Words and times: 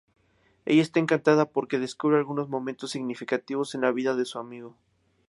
Ella 0.65 0.81
está 0.81 0.99
encantada 0.99 1.45
porque 1.45 1.77
descubre 1.77 2.17
algunos 2.17 2.49
momentos 2.49 2.89
significativos 2.89 3.75
en 3.75 3.81
la 3.81 3.91
vida 3.91 4.15
de 4.15 4.25
su 4.25 4.39
amigo. 4.39 4.75